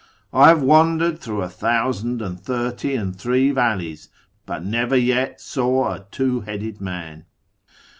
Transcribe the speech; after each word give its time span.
"I 0.33 0.47
have 0.47 0.63
wandered 0.63 1.19
through 1.19 1.43
a 1.43 1.47
thousand 1.47 2.23
and 2.23 2.41
lliiity 2.41 2.99
and 2.99 3.15
tluve 3.15 3.53
valleys, 3.53 4.09
But 4.47 4.65
never 4.65 4.95
yet 4.95 5.39
saw 5.39 5.93
a 5.93 6.07
two 6.09 6.39
headed 6.41 6.81
man 6.81 7.25